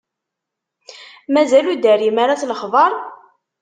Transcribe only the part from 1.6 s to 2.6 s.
ur d-terrim ara s